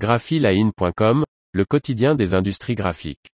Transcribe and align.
graphiline.com, 0.00 1.24
le 1.52 1.64
quotidien 1.66 2.14
des 2.14 2.32
industries 2.32 2.74
graphiques. 2.74 3.28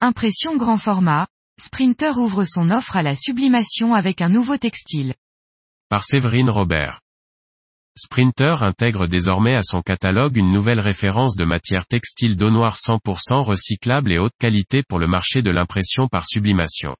Impression 0.00 0.56
grand 0.56 0.76
format, 0.76 1.26
Sprinter 1.58 2.18
ouvre 2.18 2.44
son 2.44 2.70
offre 2.70 2.96
à 2.96 3.02
la 3.02 3.16
sublimation 3.16 3.94
avec 3.94 4.20
un 4.20 4.28
nouveau 4.28 4.58
textile. 4.58 5.14
Par 5.88 6.04
Séverine 6.04 6.50
Robert. 6.50 7.00
Sprinter 7.98 8.62
intègre 8.62 9.08
désormais 9.08 9.56
à 9.56 9.62
son 9.62 9.82
catalogue 9.82 10.36
une 10.36 10.52
nouvelle 10.52 10.78
référence 10.78 11.34
de 11.34 11.44
matière 11.44 11.84
textile 11.84 12.36
d'eau 12.36 12.50
noire 12.50 12.76
100% 12.76 13.42
recyclable 13.42 14.12
et 14.12 14.18
haute 14.18 14.36
qualité 14.38 14.82
pour 14.88 15.00
le 15.00 15.08
marché 15.08 15.42
de 15.42 15.50
l'impression 15.50 16.06
par 16.06 16.24
sublimation. 16.24 16.94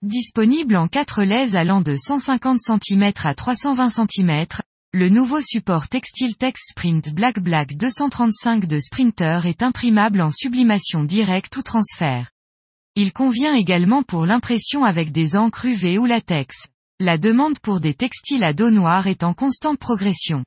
Disponible 0.00 0.76
en 0.76 0.88
4 0.88 1.22
laises 1.22 1.54
allant 1.54 1.82
de 1.82 1.96
150 1.96 2.58
cm 2.58 3.12
à 3.24 3.34
320 3.34 3.90
cm, 3.90 4.46
le 4.94 5.08
nouveau 5.08 5.40
support 5.40 5.88
textile 5.88 6.36
Tex 6.36 6.60
Sprint 6.70 7.14
Black 7.14 7.38
Black 7.38 7.76
235 7.76 8.66
de 8.66 8.78
Sprinter 8.78 9.46
est 9.46 9.62
imprimable 9.62 10.20
en 10.20 10.30
sublimation 10.30 11.04
directe 11.04 11.56
ou 11.56 11.62
transfert. 11.62 12.30
Il 12.94 13.12
convient 13.12 13.54
également 13.54 14.02
pour 14.02 14.26
l'impression 14.26 14.84
avec 14.84 15.12
des 15.12 15.36
encres 15.36 15.66
UV 15.66 15.98
ou 15.98 16.06
latex. 16.06 16.66
La 17.00 17.18
demande 17.18 17.58
pour 17.58 17.80
des 17.80 17.94
textiles 17.94 18.44
à 18.44 18.52
dos 18.52 18.70
noir 18.70 19.06
est 19.06 19.24
en 19.24 19.34
constante 19.34 19.78
progression. 19.78 20.44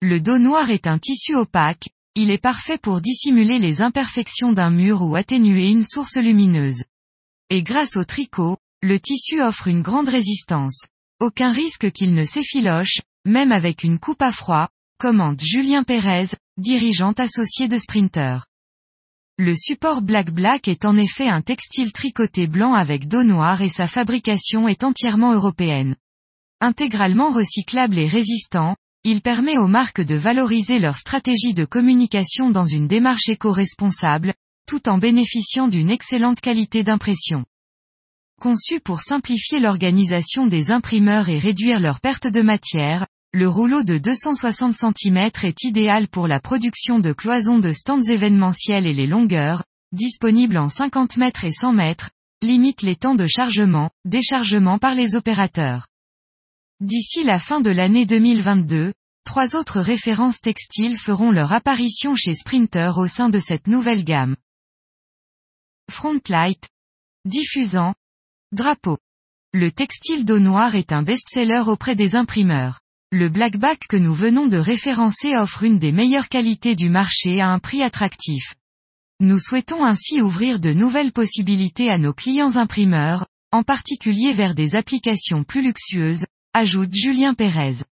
Le 0.00 0.20
dos 0.20 0.38
noir 0.38 0.70
est 0.70 0.86
un 0.86 0.98
tissu 0.98 1.34
opaque, 1.34 1.88
il 2.14 2.30
est 2.30 2.42
parfait 2.42 2.78
pour 2.78 3.00
dissimuler 3.00 3.58
les 3.58 3.82
imperfections 3.82 4.52
d'un 4.52 4.70
mur 4.70 5.02
ou 5.02 5.16
atténuer 5.16 5.68
une 5.68 5.84
source 5.84 6.16
lumineuse. 6.16 6.84
Et 7.50 7.62
grâce 7.62 7.96
au 7.96 8.04
tricot, 8.04 8.58
le 8.82 8.98
tissu 8.98 9.40
offre 9.40 9.68
une 9.68 9.82
grande 9.82 10.08
résistance. 10.08 10.86
Aucun 11.20 11.52
risque 11.52 11.90
qu'il 11.92 12.14
ne 12.14 12.24
s'effiloche, 12.24 13.00
même 13.24 13.52
avec 13.52 13.84
une 13.84 13.98
coupe 13.98 14.22
à 14.22 14.32
froid, 14.32 14.68
commente 14.98 15.40
Julien 15.40 15.84
Pérez, 15.84 16.26
dirigeante 16.56 17.20
associée 17.20 17.68
de 17.68 17.78
Sprinter. 17.78 18.44
Le 19.38 19.54
support 19.54 20.02
Black 20.02 20.30
Black 20.30 20.68
est 20.68 20.84
en 20.84 20.96
effet 20.98 21.26
un 21.26 21.40
textile 21.40 21.92
tricoté 21.92 22.46
blanc 22.46 22.74
avec 22.74 23.08
dos 23.08 23.24
noir 23.24 23.62
et 23.62 23.70
sa 23.70 23.86
fabrication 23.86 24.68
est 24.68 24.84
entièrement 24.84 25.32
européenne. 25.32 25.96
Intégralement 26.60 27.30
recyclable 27.30 27.98
et 27.98 28.06
résistant, 28.06 28.76
il 29.04 29.22
permet 29.22 29.56
aux 29.56 29.66
marques 29.66 30.02
de 30.02 30.14
valoriser 30.14 30.78
leur 30.78 30.98
stratégie 30.98 31.54
de 31.54 31.64
communication 31.64 32.50
dans 32.50 32.66
une 32.66 32.86
démarche 32.86 33.28
éco-responsable, 33.28 34.34
tout 34.68 34.88
en 34.88 34.98
bénéficiant 34.98 35.66
d'une 35.66 35.90
excellente 35.90 36.40
qualité 36.40 36.84
d'impression. 36.84 37.44
Conçu 38.40 38.80
pour 38.80 39.00
simplifier 39.00 39.60
l'organisation 39.60 40.46
des 40.46 40.70
imprimeurs 40.70 41.30
et 41.30 41.38
réduire 41.38 41.80
leur 41.80 42.00
perte 42.00 42.26
de 42.26 42.42
matière, 42.42 43.06
le 43.34 43.48
rouleau 43.48 43.82
de 43.82 43.96
260 43.96 44.74
cm 44.74 45.30
est 45.42 45.64
idéal 45.64 46.06
pour 46.06 46.28
la 46.28 46.38
production 46.38 47.00
de 47.00 47.14
cloisons 47.14 47.58
de 47.58 47.72
stands 47.72 48.02
événementiels 48.02 48.86
et 48.86 48.92
les 48.92 49.06
longueurs, 49.06 49.64
disponibles 49.92 50.58
en 50.58 50.68
50 50.68 51.16
m 51.16 51.30
et 51.42 51.50
100 51.50 51.78
m, 51.78 51.94
limite 52.42 52.82
les 52.82 52.94
temps 52.94 53.14
de 53.14 53.26
chargement, 53.26 53.88
déchargement 54.04 54.78
par 54.78 54.94
les 54.94 55.14
opérateurs. 55.14 55.86
D'ici 56.80 57.24
la 57.24 57.38
fin 57.38 57.62
de 57.62 57.70
l'année 57.70 58.04
2022, 58.04 58.92
trois 59.24 59.56
autres 59.56 59.80
références 59.80 60.40
textiles 60.40 60.98
feront 60.98 61.30
leur 61.30 61.54
apparition 61.54 62.14
chez 62.14 62.34
Sprinter 62.34 62.98
au 62.98 63.06
sein 63.06 63.30
de 63.30 63.38
cette 63.38 63.66
nouvelle 63.66 64.04
gamme. 64.04 64.36
Frontlight. 65.90 66.68
Diffusant. 67.24 67.94
Drapeau. 68.52 68.98
Le 69.54 69.72
textile 69.72 70.26
d'eau 70.26 70.38
noire 70.38 70.74
est 70.74 70.92
un 70.92 71.02
best-seller 71.02 71.62
auprès 71.66 71.94
des 71.94 72.14
imprimeurs. 72.14 72.81
Le 73.14 73.28
blackback 73.28 73.88
que 73.88 73.98
nous 73.98 74.14
venons 74.14 74.46
de 74.46 74.56
référencer 74.56 75.36
offre 75.36 75.64
une 75.64 75.78
des 75.78 75.92
meilleures 75.92 76.30
qualités 76.30 76.74
du 76.74 76.88
marché 76.88 77.42
à 77.42 77.50
un 77.50 77.58
prix 77.58 77.82
attractif. 77.82 78.54
Nous 79.20 79.38
souhaitons 79.38 79.84
ainsi 79.84 80.22
ouvrir 80.22 80.60
de 80.60 80.72
nouvelles 80.72 81.12
possibilités 81.12 81.90
à 81.90 81.98
nos 81.98 82.14
clients 82.14 82.56
imprimeurs, 82.56 83.26
en 83.50 83.64
particulier 83.64 84.32
vers 84.32 84.54
des 84.54 84.76
applications 84.76 85.44
plus 85.44 85.60
luxueuses, 85.60 86.24
ajoute 86.54 86.94
Julien 86.94 87.34
Pérez. 87.34 87.84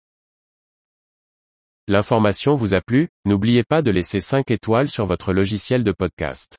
L'information 1.90 2.56
vous 2.56 2.74
a 2.74 2.80
plu, 2.80 3.10
n'oubliez 3.26 3.66
pas 3.66 3.82
de 3.82 3.92
laisser 3.92 4.22
5 4.22 4.50
étoiles 4.52 4.88
sur 4.88 5.06
votre 5.06 5.34
logiciel 5.34 5.84
de 5.84 5.92
podcast. 5.92 6.56